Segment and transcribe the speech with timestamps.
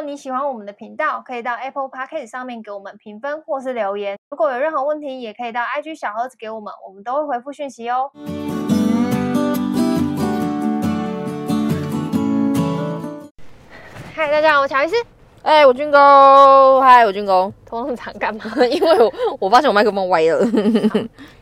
[0.00, 4.18] 果你喜欢我们的频道，可以到 Apple Podcast 上面给我们评分或是留言。
[4.30, 8.10] 如果有任何问题，也可以到 IG 小盒子给我们，我们都会回复讯息哦。
[14.14, 14.94] 嗨，大家好，我乔医师。
[15.42, 16.80] 哎，我军哥。
[16.80, 17.52] 嗨，我军哥。
[17.66, 18.42] 头那么长干嘛？
[18.70, 20.38] 因为我我发现我麦克风歪了。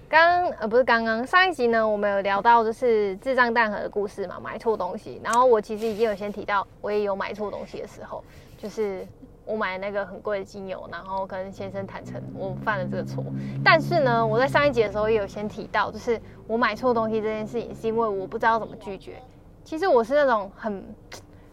[0.09, 5.21] 刚呃不是刚刚上一集呢，我们有聊到就是智障蛋盒的故事嘛，买错东西。
[5.23, 8.25] 然后我其实已经有先提到，我也有买错东西的时候，
[8.57, 9.07] 就是
[9.45, 13.23] 我买那个很贵的精油，然后跟先生坦诚我犯了这个错。
[13.63, 19.23] 但是呢，我在上一集的时候也有先提到，就是我买错东西这件事情，是因为我不知道怎么拒绝。
[19.63, 20.83] 其实我是那种很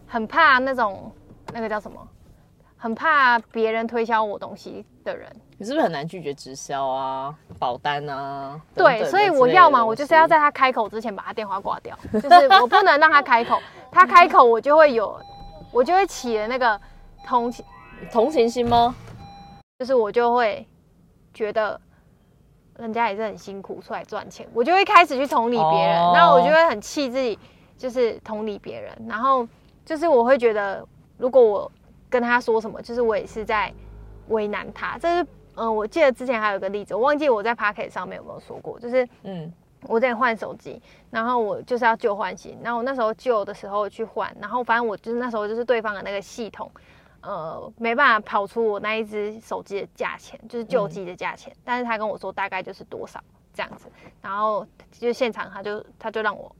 [0.06, 1.12] 很怕那种
[1.52, 2.00] 那个叫什么，
[2.78, 5.30] 很怕别人推销我东西的人。
[5.58, 8.60] 你是不是很难拒绝直销啊、保单啊？
[8.74, 13.58] 对，所以我要嘛，我就是要在他开口之前把他电话挂掉，就是我不能让他开口，
[13.90, 15.18] 他开口我就会有，
[15.72, 16.78] 我就会起了那个
[17.26, 17.64] 同情
[18.12, 18.94] 同情心吗？
[19.78, 20.66] 就是我就会
[21.32, 21.80] 觉得
[22.76, 27.38] 人家也是很辛苦出来赚钱，我就会开始去同理别人，然后我就会很气自己，
[27.78, 29.48] 就是同理别人，然后
[29.86, 31.72] 就是我会觉得，如果我
[32.10, 33.72] 跟他说什么，就是我也是在
[34.28, 35.26] 为难他，这是。
[35.56, 46.70] 嗯，我记得之前还有个例子，我忘记我在 Podcast 上面有没有说过，就是嗯，我在换手机，然后我就是要旧换新，然后我那时候旧的时候去换，然后反正我就是那时候就是对方的那个系统，
[47.22, 53.18] 呃，没办法跑出我那一只手机的价钱，就是旧机的价钱，嗯，但是他跟我说大概就是多少
[53.54, 53.86] 这样子，
[54.20, 56.54] 然后就现场他就他就让我。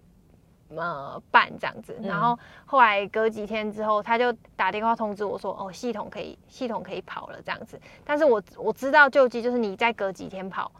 [0.74, 7.80] 呃，办这样子，然后后来隔几天之后，他就打电话通知我说，哦，系统可以，系统可以跑了这样子。
[8.04, 10.72] 但是我我知道旧机就是你再隔几天跑，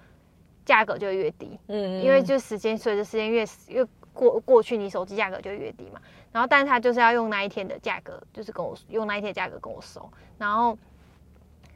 [0.65, 6.01] 价格就越低，嗯，因为就时间随着时间越越过过去，你手机价格就越低嘛。
[6.33, 10.11] 然后，但是他就是要用那一天的价格，就是跟我用那一天的价格跟我收。
[10.37, 10.77] 然后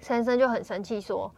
[0.00, 1.32] 先生就很生气说，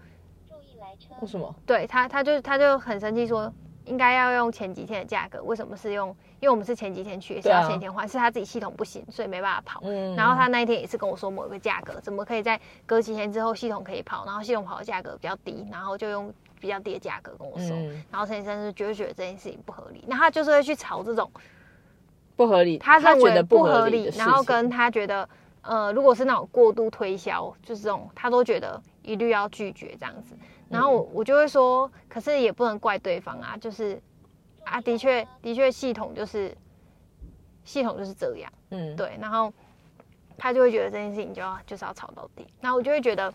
[0.49, 1.15] 注意来车。
[1.21, 1.55] 为什么？
[1.67, 3.53] 对他，他就他就很生气说。
[3.85, 6.09] 应该要用前几天的价格，为什么是用？
[6.41, 9.81] 因为我们是前几天去，也是要前几天换，啊、是他自己系统不行，所以没办法跑。
[9.85, 17.71] 嗯、然后他那一天也是跟我说某一个价格，怎么可以在隔几天之后系统可以跑，然后系统跑的价格比较低，然后就用比较低的价格跟我说。
[17.71, 21.31] 嗯、然后陈先生是绝对觉得这件事情不合理，那他就是会去炒这种
[22.35, 25.29] 不合理，他认为不合理，然后跟他觉得，
[25.61, 30.35] 呃，如果是那种过度推销，就是这种，他都觉得一律要拒绝这样子。
[30.73, 34.01] 然后我我就会说，可是也不能怪对方啊，就是
[34.65, 36.57] 啊，的确的确系统就是
[37.63, 39.17] 系统就是这样，嗯，对。
[39.21, 39.53] 然后
[40.39, 42.47] 他就会觉得这件事情就要就是要吵到底。
[42.61, 43.33] 然后我就会觉得，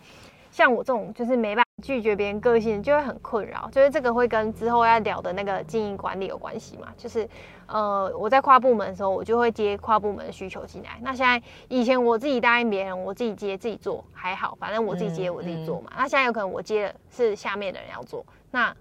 [0.57, 3.69] 像我这种就是没办法拒绝别人个性，就会很困扰。
[3.71, 7.29] 就是这个会跟之后要聊的那个经营管理有关系嘛，就是。
[7.69, 10.97] 呃，我在跨部门的时候，我就会接跨部门的需求进来。
[11.01, 15.87] 那现在以前我自己答应别人，我自己接自己做还好，反正我自己接我自己做嘛。
[15.91, 18.73] 嗯嗯、那现在有可能我接的是下面的人要做，那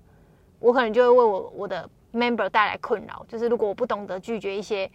[0.60, 3.26] 我可能就会为我我的 member 带来困扰。
[3.26, 4.88] 就是如果我不懂得拒绝一些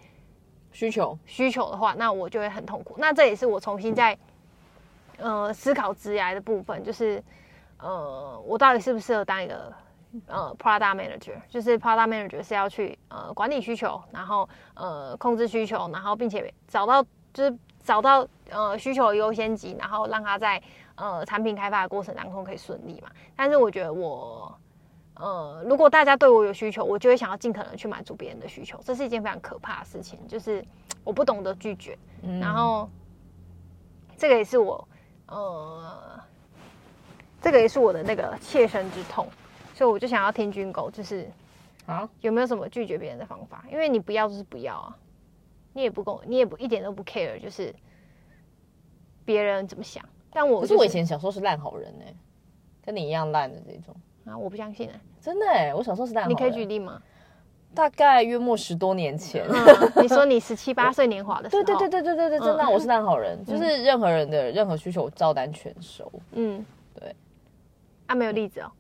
[0.71, 2.95] 需求需求的话，那我就会很痛苦。
[2.97, 4.17] 那这也是我重新在
[5.21, 7.23] 呃思考职涯的部分，就是
[7.79, 9.73] 呃我到底适不适合当一个。
[10.27, 17.01] 呃，product manager 就是 product manager 是要去呃管理需求，然后呃控制需求，然后并且找到
[17.33, 20.61] 就是找到呃需求的优先级，然后让它在
[20.95, 23.09] 呃产品开发的过程当中可以顺利嘛。
[23.37, 24.53] 但是我觉得我
[25.15, 30.61] 呃如果大家对我有需求，我就会想要尽可能去满足别人的需求，这是一件非常可怕的事情，就是
[31.05, 32.89] 我不懂得拒绝，嗯、然后
[34.17, 34.85] 这个也是我
[35.31, 36.19] 呃
[37.41, 39.27] 这个也是我的那个切身之痛。
[39.73, 41.27] 所以我就想要听军狗，就是
[41.87, 43.65] 啊，有没有什么拒绝别人的方法？
[43.71, 44.95] 因为你不要就是不要啊，
[45.73, 47.73] 你也不够，你也不一点都不 care，就是
[49.25, 50.03] 别人怎么想。
[50.31, 52.15] 但我、就是、可是我以前小时候是烂好人呢、欸，
[52.85, 56.37] 跟你一样烂的这种啊，我不相信哎、欸，真的哎、欸，我小时候是烂好人。
[56.37, 57.01] 你可以举例吗？
[57.73, 66.11] 大概约莫十多年前，嗯、 你说你十七八岁年华的时候，对对对对对对对，真的、嗯、我是烂好人，嗯、就是任何人的任何需求我照单全收。
[66.33, 66.65] 嗯，
[66.99, 67.15] 对，
[68.07, 68.71] 啊，没有例子哦。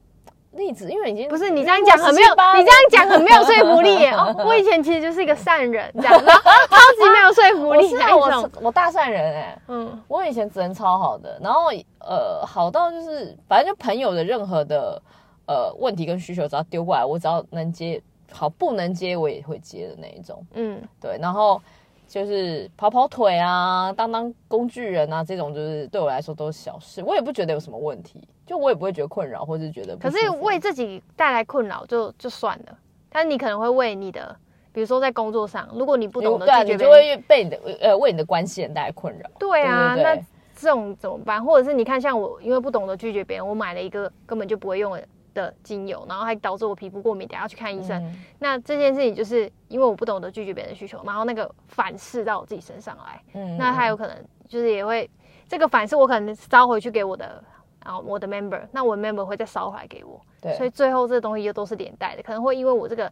[0.51, 4.11] 例子，因为已经不是你这样讲很没有，你这样讲很没有说服力耶。
[4.11, 7.87] 哦，我以前其实就是一个善人，这样，然后超级没有说服力。
[7.87, 11.69] 是啊，我我大善人哎，嗯，我以前人超好的，然后
[12.01, 15.01] 呃，好到就是反正就朋友的任何的
[15.47, 18.01] 呃问题跟需求，只要丢过来，我只要能接，
[18.31, 21.61] 好不能接我也会接的那一种，嗯，对，然后
[22.07, 28.21] 就是跑跑腿啊，当当工具人啊，这种就是对我来说都是小事，我也不觉得有什么问题。
[28.43, 32.77] 就我也不会觉得困扰，或是觉得，可是为自己带来困扰就就算了。
[33.09, 34.35] 但你可能会为你的，
[34.73, 39.29] 比如说在工作上，如果你不懂得拒绝，你就会被你的呃为你的关系人带来困扰。
[39.39, 41.41] 对啊，对对对，那这种怎么办？
[41.41, 48.01] 或者是你看，像我因为不懂得拒绝别人，我买了一个根本就不会用的的精油，然后还导致我皮肤过敏，等下要去看医生。
[48.03, 53.21] 嗯、那这件事情就是因为我不懂得拒绝别人的需求，然后那个反噬到我自己身上来。
[53.33, 54.17] 嗯，那他有可能
[54.47, 55.09] 就是也会
[55.47, 57.43] 这个反噬，我可能烧回去给我的
[57.79, 60.19] 啊我的 member，那我的 member 会再烧回来给我。
[60.41, 63.11] 对，所以最后这个东西又都是连带的，可能会因为我这个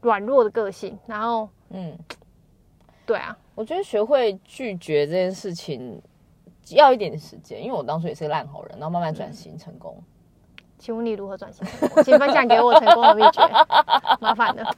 [0.00, 1.98] 软弱的个性，然后嗯，
[3.04, 6.00] 对啊，我觉得学会拒绝这件事情
[6.70, 9.96] 要一点点时间，因为我当初也是个烂好人，然后慢慢转型成功。
[9.98, 10.04] 嗯
[10.82, 12.02] 请问你如何转型成功？
[12.02, 13.40] 请分享给我成功的秘诀。
[14.18, 14.68] 麻烦了，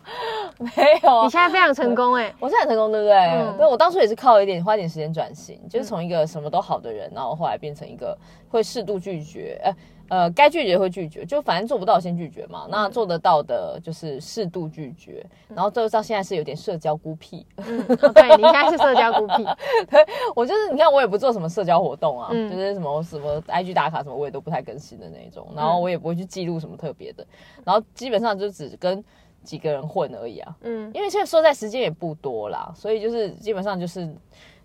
[0.59, 0.71] 没
[1.03, 1.23] 有。
[1.23, 3.17] 你现在非常成功哎、欸，我现在很成功，对不对？
[3.17, 3.57] 嗯。
[3.57, 8.15] 对，我当初也是靠一点花一点时间转型，就是从一个什么都好的人，然后后来变成一个
[8.51, 9.59] 会适度拒绝。
[9.65, 9.75] 呃
[10.09, 12.67] 呃，该拒绝会拒绝，就反正做不到先拒绝嘛。
[12.71, 17.47] 那做得到的就是适度拒绝，然后到到现在是有点社交孤僻。
[17.57, 19.45] 嗯，对，你应该是社交孤僻。
[19.91, 20.05] 对，
[20.37, 25.49] 我就是你看，我也不做什么社交活动啊，就是什么什么 IG 打卡什么，我也都不太更新的那种。
[25.57, 27.27] 然后我也不会去记录什么特别的，
[27.65, 29.03] 然后基本上就只跟
[29.43, 30.57] 几个人混而已啊。
[30.63, 34.15] 嗯，因为现在说在时间也不多啦，所以就是基本上就是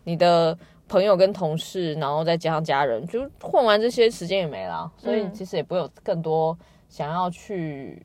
[0.03, 0.57] 你的。
[0.89, 6.57] 朋友跟同事，然后再加上家人，就混完这些时间也没了，所以其实也不会有更多
[6.89, 8.01] 想要去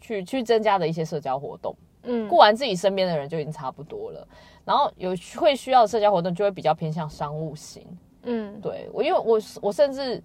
[0.00, 1.76] 去去增加的一些社交活动。
[2.02, 4.26] 嗯，过完自己身边的人就已经差不多了。
[4.64, 7.86] 然后有会需要的社交活动，就会比较偏向商务型。
[8.22, 10.20] 嗯，对我，因为我我甚至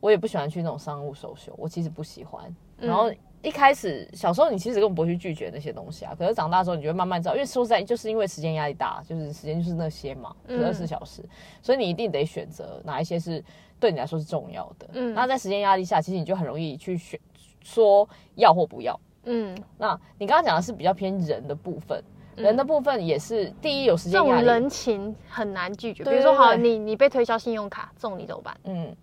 [0.00, 2.54] 我也不喜欢去那种商务 social，我其实不喜欢。
[2.76, 3.10] 然后。
[3.42, 11.22] 一开始小时候你其实根本不会去拒绝那些东西啊，可是长大之后你就会慢慢知道，因为说实在就是因为时间压力大，就是时间就是那些嘛，二十四小时，
[11.62, 13.42] 所以你一定得选择哪一些是
[13.78, 14.88] 对你来说是重要的。
[14.94, 17.18] 嗯，那在时间压力下，其实你就很容易去选
[17.62, 18.98] 说要或不要。
[19.24, 22.02] 嗯，那你刚刚讲的是比较偏人的部分，
[22.34, 26.02] 人的部分也是第一有时间压力，人情很难拒绝。
[26.02, 28.56] 比如说好，你你被推销信用卡中你怎么办？
[28.64, 28.96] 嗯，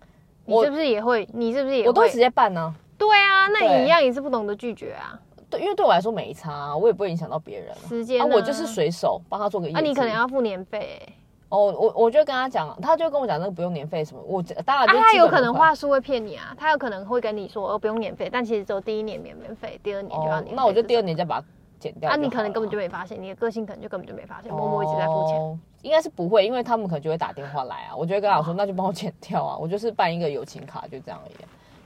[0.45, 1.25] 你是不是也会？
[1.31, 1.87] 你是不是也会？
[1.87, 2.75] 我都会直接办呢。
[2.97, 5.19] 对啊，那你一样也是不懂得拒绝啊。
[5.49, 7.75] 对，因为对我来说没差啊，我也不会影响到别人。
[7.87, 9.69] 时间啊，我就是随手帮他做个。
[9.69, 11.01] 那你可能要付年费。
[11.49, 14.21] 哦，我我就跟他讲，他就跟我讲那个不用年费什么。
[14.25, 20.53] 我当然，他有可能话术会骗你啊，他有可能会跟你说哦不用年费，但其实只有第一年免免费，第二年就要年费。
[20.55, 21.45] 那我就第二年再把它
[21.79, 22.09] 减掉。
[22.09, 25.59] 啊，你可能根本就没发现，你的个性可能就根本就没发现，默默一直在付钱。
[25.83, 31.35] 应该是不会，因为他们可能就会打电话来啊，我就会跟他说，那就帮我剪掉啊，我就是办一个友情卡，就这样而已。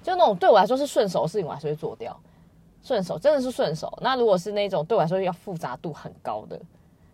[0.01, 2.17] 就那种对我来说是顺手的事情，我还是会做掉。
[2.81, 3.95] 顺手真的是顺手。
[4.01, 6.59] 那如果是那种对我来说要复杂度很高的，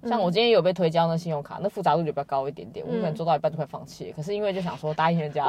[0.07, 4.13] 像我今天有被推销那信用卡，那复杂度就比较高一点点，我可能做到一半就快放弃。
[4.15, 5.45] 可是因为就想说答应人家，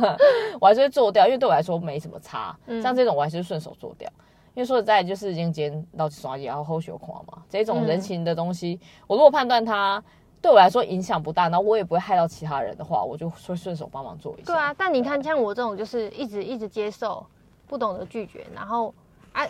[0.58, 2.56] 我还是会做掉，因为对我来说没什么差。
[2.82, 4.10] 像这种我还是顺手做掉，
[4.54, 10.02] 因为说实在就是今天老刷牙然后后手垮嘛，这种人情的东西，我如果判断它。
[10.42, 14.46] 对我来说影响不大，然后我也不会害到其他人的话，我就会顺手帮忙做一下。
[14.46, 17.26] 对啊，但你看，像我这种就是一直一直接受，
[17.66, 18.94] 不懂得拒绝，然后
[19.32, 19.46] 啊，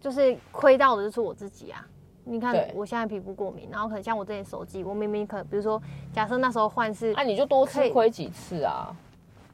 [0.00, 1.86] 就是亏到的就是我自己啊。
[2.24, 5.80] 你看我现在皮肤过敏，然后可能像我这些手机，我明明可比如说，
[6.12, 8.94] 假设那时候换是，那、啊、你就多吃亏几次啊？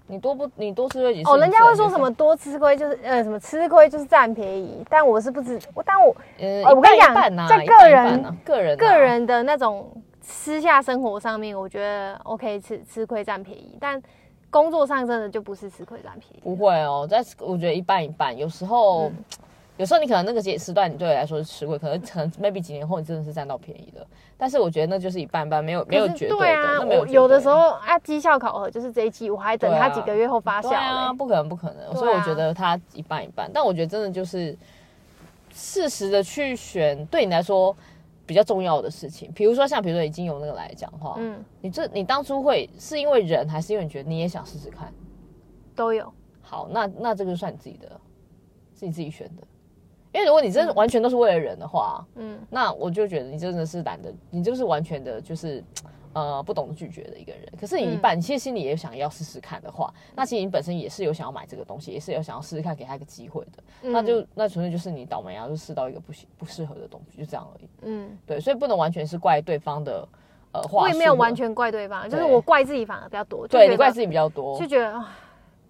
[0.06, 1.30] 你多不你多吃亏几次？
[1.30, 7.14] 哦，人家会说什么多吃亏就是呃什么吃亏就是占便宜，但我是不知我，但我呃我跟你讲，
[7.46, 9.86] 在个人个人个人的那种。
[10.30, 14.00] 私下生活上面，我觉得 OK，吃吃亏占便宜，但
[14.50, 16.40] 工作上真的就不是吃亏占便宜。
[16.42, 19.24] 不会哦，在我觉得一半一半，有时候、嗯、
[19.78, 24.06] 有时候你可能那个时时段你对我来说是吃亏，可能可能 maybe 几年后你真的是占到便宜的。
[24.36, 26.36] 但是我觉得那就是一半一半，没有没有绝对的。
[26.36, 31.12] 对啊，有有的时候啊，绩效考核就是这一季，我还等他几个月后发酵、啊啊。
[31.12, 33.50] 不可能不可能，所以我觉得他一半一半。
[33.52, 34.54] 但我觉得真的就是
[35.54, 37.74] 适时的去选，对你来说。
[38.28, 44.92] 比较重要的事情，比如说像比如说已经有那个来讲的话，嗯，你这你当初会是因为人，还是因为你觉得你也想试试看？
[45.74, 46.12] 都有。
[46.42, 47.88] 好，那那这个算你自己的，
[48.78, 49.42] 是你自己选的。
[50.12, 55.64] 因为如果你真的完全都是为了人的话，嗯，那我就觉得你真的是懒得，你就是完全的就是。
[56.14, 63.62] 呃，不懂得拒绝的一个人，可是你一半，其实心里也想要试试看的话，那其实你本身也是有想要买这个东西，也是有想要试试看，给他一个机会的。
[63.82, 67.68] 嗯、那就那纯粹就是你倒霉啊，就试到一个不行不适合的东西，就这样而已。
[67.82, 70.08] 嗯，对，所以不能完全是怪对方的
[70.52, 70.82] 呃话。
[70.82, 73.46] 我也没有完全怪对方，就是我怪自己反而比较多。
[73.46, 75.04] 对，你怪自己比较多，就觉得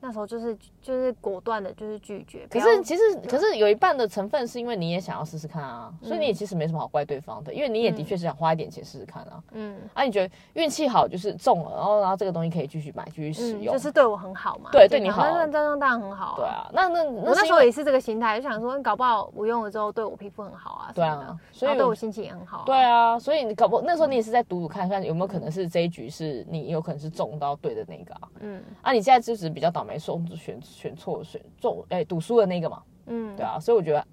[0.01, 2.47] 那时候就是就是果断的，就是拒绝。
[2.49, 9.43] 可是其实可是有一半的成分是因为你也想要试试看啊，所以你也其实没什么好怪对方的，因为你也的确是想花一点钱试试看啊。
[9.53, 14.71] 嗯，啊，你觉得运气好就是中了，然后然后这个东西可以继续买继续使用，就是对我很好嘛？
[14.71, 16.35] 对，对你好，那那当然很好。
[16.37, 20.93] 对啊，那那我那时候也是这个心态，就想说，搞不好我用了之后对我皮肤很好啊。
[20.95, 22.63] 对啊，所以对我心情也很好。
[22.67, 28.29] 对啊，所以你搞不那时候你也是在赌赌看看有没有可能是这一局是你有可能是中到对的那个啊。
[28.41, 30.61] 嗯，啊，你现在就是比较倒霉，说选。
[30.61, 34.05] 选错选中哎，赌输的那个嘛，嗯，对啊，所以我觉得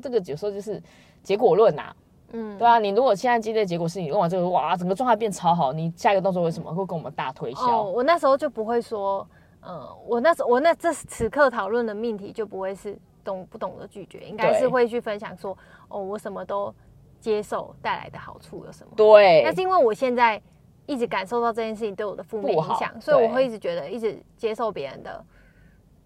[0.00, 0.80] 这个有时候就是
[1.24, 1.92] 结果论呐，
[2.32, 7.62] 嗯，对啊，你如果现在今天的结果是你用完这个哇，整个状态变超好，你下一个动作为什么会跟我们大推销？
[7.62, 9.26] 哦，我那时候就不会说，
[9.62, 15.56] 嗯，我那时候我那这此刻讨论的命题就不会是懂不懂得拒绝，应该是会去分享说，
[15.88, 16.72] 哦，我什么都
[17.20, 18.92] 接受带来的好处有什么？
[18.96, 20.40] 对，那是因为我现在
[20.88, 25.24] 一直感受到这件事情对我的负面影响，所以我会一直觉得一直接受别人的。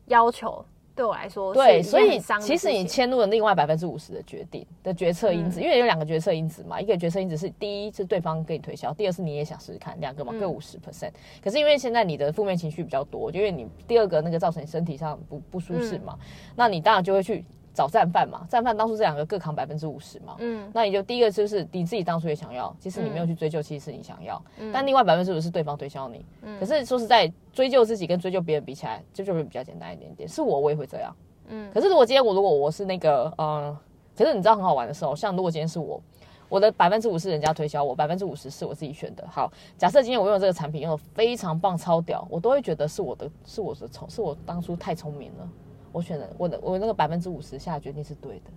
[0.06, 0.62] 要求
[0.94, 11.12] 对我来说，对，所以其实你迁入了另外百分之五十的决定的决策因子，嗯、因为有两个决策因子嘛，一个决策因子是第一是对方给你推销，第二是你也想试试看，两个嘛各五十 percent。
[11.42, 17.44] 可是因为现在你的负面情绪比较多，就因为你第二个那个造成你身体上不不舒适嘛，嗯、那你当然就会去。
[17.74, 30.28] 找战犯嘛，战犯当初这两个各扛百分之五十嘛，嗯，那你就第一个就是你自己当初也想要，其实你没有去追究，其实是你想要，嗯，但另外百分之五十是对方推销你，嗯，可是说实在，追究自己跟追究别人比起来，这就会比较简单一点点。
[30.28, 31.14] 是我，我也会这样，
[31.48, 33.76] 嗯，可是如果今天我如果我是那个，呃，
[34.16, 36.00] 可是你知道很好玩的时候，像如果今天是我，
[36.48, 39.26] 我的百分之五是人家推销我，百分之五十是我自己选的。
[39.26, 45.48] 好，假设今天我用这个产品用的非常棒、超屌，我都会觉得是我的，是我的聪，是我当初太聪明了。
[45.92, 48.50] 我选的我的我那个百分之五十下的决定是对的，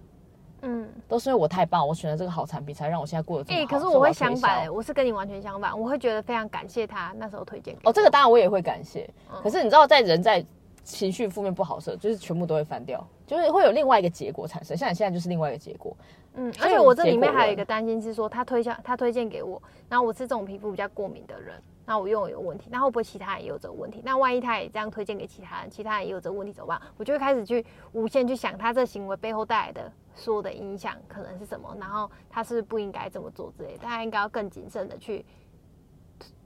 [0.62, 3.62] 嗯，都是因为我太棒，我选了这个好产品，才让我现在过得这么好。
[3.62, 7.76] 哎、欸，可是我会相反、欸，我是跟你完全相反，我会觉得非常感谢他那时候推荐。
[7.84, 10.44] 哦，这个当然我也会感谢，嗯、可是你知道，在人在
[10.84, 14.76] 情绪负面不好的时候，就是全部都会翻掉，就是会有另外一个结果产生。
[14.78, 15.96] 像你现在就是另外一个结果，
[16.36, 21.56] 嗯，而且我这里面还有一个担心是说，他推销他推荐给我，然后我是这种皮肤比较过敏的人。
[21.86, 24.02] 那我用有问题，那会不会其他人也有这个问题？
[24.04, 26.82] 那万一他也这样推荐给其他人，其他人也有这个问题怎么办？
[26.98, 35.26] 我就会开始去无限去想他这行为背后带来的所有的影响可能是什么，然后他是不是不应该这么做之类的，他应该要更谨慎的去。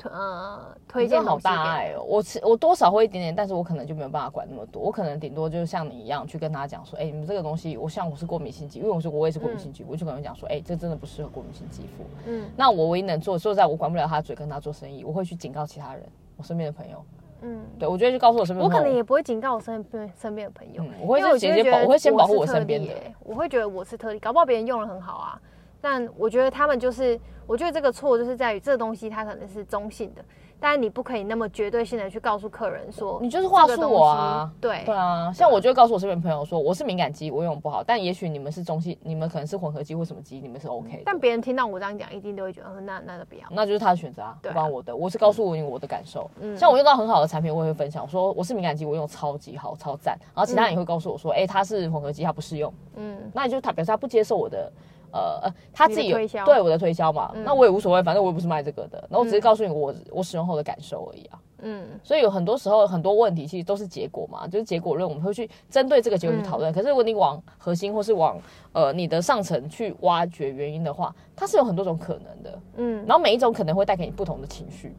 [0.03, 12.05] 呃，推荐好大爱哦，我我多少会一点点，但是我可能就没有办法管那么多，我可能顶多就是像你一样去跟他讲说，哎、欸，你们这个东西，我像我是过敏性肌，因为我说我也是过敏性肌，嗯、我就可能讲说，哎、欸，这真的不适合过敏性肌肤。
[12.25, 16.03] 嗯，那我唯一能做，说实在我管不了他的嘴，跟他做生意，我会去警告其他人，
[16.37, 17.03] 我身边的朋友。
[17.41, 25.41] 嗯，对，我觉得就告诉我身边，我可能也不会警告我身边身边的朋友，嗯、我会先直接保，我会先保护我身边的，我会觉得我是特例，搞不好别人用了很好啊。
[25.81, 30.21] 但我觉得他们就是，我觉得这个错就是在于这个东西它可能是中性的，
[30.59, 41.03] 但是你不可以那么绝对性的去告诉客人说，你就是话术我啊，对对啊，像我就会告诉我身边朋友说，我是敏感肌，我用不好，但也许你们是中性，你们可能是混合肌或什么肌，你们是 OK 的。
[41.05, 46.29] 但别人听到我这样讲，一定都会觉得，那那就不要，那就是他的选择啊，不关我的，我是告诉你我的感受。
[46.41, 50.17] 嗯，像我用到很好的产品，我也会分享，说我是敏感肌，我用超级好，超赞。
[50.35, 52.73] 然后其他人也会告诉我说，哎，他是混合肌，他不适用。
[52.97, 54.69] 嗯，那也就是他表示他不接受我的。
[55.11, 61.39] 呃呃，他自己有对我的推销嘛，嗯、那我也无所谓，反正我也不是卖这个的，那我只是告诉你我、嗯、我使用后的感受而已啊。
[61.61, 66.71] 嗯，所以有很多时候很多问题其实都是结果嘛，就是结果论，我们会去针对这个结果去讨论。
[66.71, 68.39] 嗯、可是如果你往核心或是往
[68.71, 72.61] 呃你的上层去挖掘原因的话，它是有很多种可能的。
[72.77, 74.95] 嗯，然后每一种可能会带给你不同的情绪，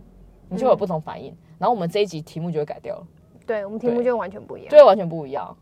[0.48, 1.30] 你就会有不同反应。
[1.32, 3.06] 嗯、然后我们这一集题目就会改掉了，
[3.46, 5.56] 对我们题目就完全不一样，就会完全不一样。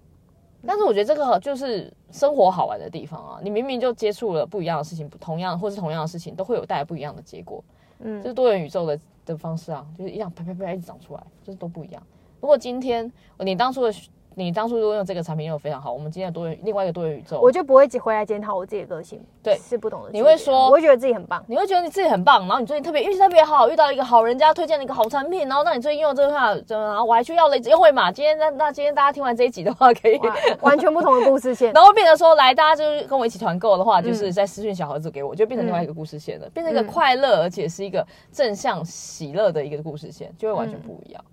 [0.67, 3.41] 但是我觉得这个就是生活好玩的地方啊！
[3.43, 7.62] 你明明就接触了不一样的事情，同样或是同样的事情，都会有带来不一样的结果。
[8.00, 12.03] 嗯，就是多元宇宙的的方式啊，就是一样啪啪啪一直长出来，就是都不一样。
[12.41, 13.93] 如果今天你当初的。
[14.38, 20.11] 你当初如果用这个产品用的非常好，我们今天多元另外一个多元宇宙，我就不会回来检讨我自己的个性，对，是不懂的。
[20.12, 28.12] 你会说，我会觉得自己很棒，你会觉得你自己很棒，然后你最近特别运气特别好，遇到一个好人家推荐了一个好产品，然后让你最近用这个话，然后我还去要了优惠码。
[28.12, 30.21] 今天那那今天大家听完这一集的话，可以
[30.61, 41.25] 完全不同的故事线， 然后变成说来大家就是跟我一起团购的话，就是在私讯小盒子给我，就变成另外一个故事线了，变成一个快乐而且是一个正向喜乐的一个故事线，就会完全不一样，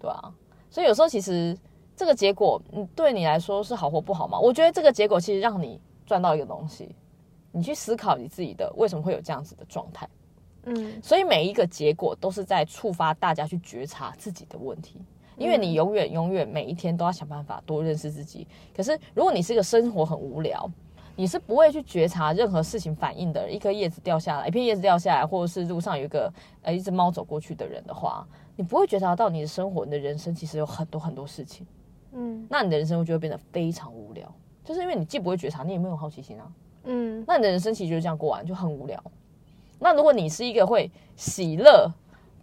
[0.00, 0.30] 对啊，
[0.70, 1.56] 所以有时候其实。
[1.96, 4.38] 这个结果，嗯，对你来说是好或不好吗？
[4.38, 6.94] 我觉得这个结果其实让你赚到一个东西，
[7.52, 10.08] 你去思考你自己的为什么会有这样子的状态，
[10.64, 15.00] 嗯，所以每一个结果都是在触发大家去觉察自己的问题，
[15.36, 18.46] 因为你永远永远每一天都要想办法多认识自己。
[18.76, 20.68] 可是如果你是一个生活很无聊，
[21.16, 23.48] 你是不会去觉察任何事情反应的。
[23.48, 26.32] 一颗叶子掉下来，一片叶子掉下来，或者是路上有一个
[26.62, 31.64] 呃一只猫走过去的人的话，你不会觉察到你的生活、你的人生其实有很多很多事情。
[32.14, 34.32] 嗯，那你的人生就会变得非常无聊，
[34.64, 36.50] 就是因为你既不会觉察，你也没有好奇心啊。
[36.84, 39.02] 嗯，那你的人生其实就是这样过完，就很无聊。
[39.78, 41.90] 那如果你是一个会喜乐、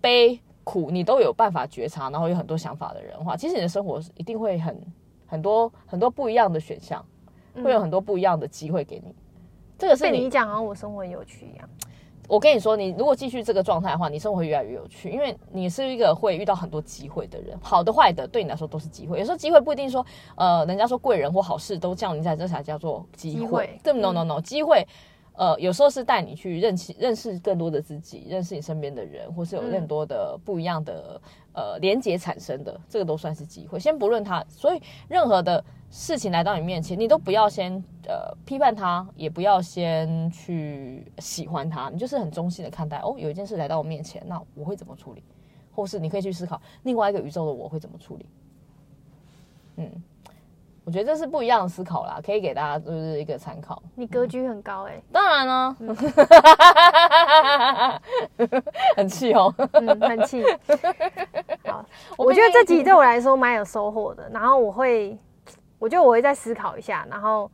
[0.01, 4.78] 悲苦，你都有办法觉察，然后有很多想法的人的话，其实你的生活一定会很
[5.25, 7.04] 很多很多不一样的选项，
[7.63, 9.16] 会有很多不一样的机会给你。
[9.78, 11.70] 这个是你讲啊，我生活很有趣一样。
[12.28, 19.20] 我跟你说，你如果继续这个状态的话，你生活会越来越有趣，因为你是一个会遇到很多机会的人，好的坏的对你来说都是机会。
[19.20, 23.80] 有时候机会不一定说，呃，人家说贵人或好事都降临在这才叫做机会。
[23.84, 24.88] 对，no no no，机会。
[25.34, 31.20] 呃，有时候是带你去认识认识更多的自己，认识你身边的人，或是有更多的不一样的、
[31.54, 33.80] 嗯、呃连接产生的，这个都算是机会。
[33.80, 37.71] 先不论它，所以任何的事情来到你面前，你都不要先
[38.07, 42.98] 呃批判他，也不要先去喜欢他，你就是很中性的看待。
[43.00, 45.24] 哦，有一件事来到我面前，那我会怎么处理？
[45.75, 48.25] 或是你可以去思考另外一个宇宙的我会怎么处理？
[49.75, 49.91] 嗯。
[50.83, 53.79] 我觉得这是不一样的思考啦，可以给大家就是一个参考。
[53.93, 55.95] 你格局很高哎、欸，当然了，嗯、
[58.98, 60.43] 很气哦，嗯，很气。
[61.65, 61.86] 好，
[62.17, 64.27] 我觉得这集对我来说蛮有收获的。
[64.33, 65.15] 然后我会，
[65.82, 67.52] 我觉得我会再思考一下，然后。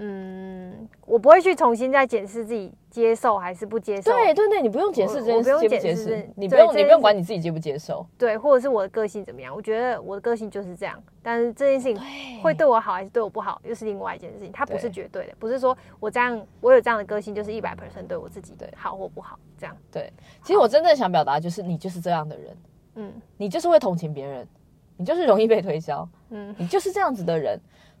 [0.00, 4.12] 嗯，我不会去重新再检视自己接受还是不接受。
[4.12, 8.06] 对对对，你不用解释这件事，接不接受，你不用你不用管你自己接不接受。
[8.16, 9.52] 对，或者是我的个性怎么样？
[9.52, 11.02] 我觉得我的个性就是这样。
[11.20, 14.52] 但是这件事情会对我好还是对我不好，又是另外一件事情。
[14.52, 19.76] 它不是绝对的，不是说我这样我有这样的个性就是一百 percent 对我自己对好或不好这样。
[19.90, 20.12] 对，
[20.44, 22.56] 其实我真正想表达就是你就是这样的人，
[22.94, 24.46] 嗯，你就是会同情别人，
[24.98, 27.58] 你就是容易被推销，嗯，你就是这样子的人，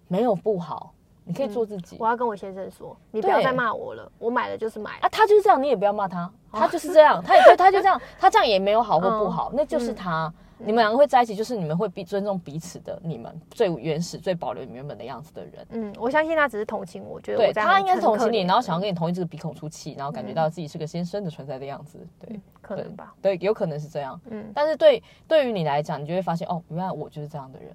[0.08, 0.92] 没有不好。
[1.24, 1.96] 你可以做自己。
[2.00, 4.10] 我要跟我先生说，你不要再骂我了。
[4.18, 10.32] 我买了就是买啊，他就是这样，你也不要骂他，他就是这样，他也对，他就这样，他这样也没有好或不好，那就是他。
[10.58, 15.66] 你们两个会在一起，就是你们会彼尊重彼此的，你们最原始、最保留你原本的样子的人。
[15.70, 21.98] 嗯，我相信他只是同情我，觉得对他应该是同情你，然后想要跟你同一这个鼻孔出气，然后感觉到自己是个先生的存在的样子。
[22.18, 23.14] 对，可能吧。
[23.22, 24.20] 对，有可能是这样。
[24.30, 27.74] 嗯，但是对对于你来讲，你就会发现哦，原来我就是这样的人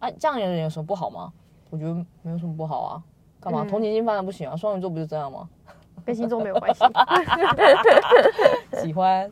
[0.00, 1.32] 啊，这样的人有什么不好吗？
[1.70, 3.02] 我觉得没有什么不好啊，
[3.40, 3.64] 干嘛？
[3.64, 4.56] 同情心犯了不行啊？
[4.56, 5.48] 双鱼座不就这样吗？
[6.04, 6.84] 跟星座没有关系。
[8.82, 9.30] 喜欢。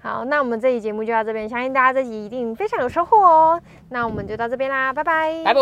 [0.00, 3.60] 好，那我们这期节目就到这边，相信大家这期一定非常有收获哦。
[3.90, 5.42] 那我们就到这边啦，拜拜。
[5.44, 5.60] 拜拜。